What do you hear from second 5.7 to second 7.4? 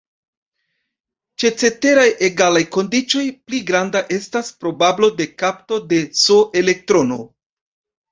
de "s"-elektrono.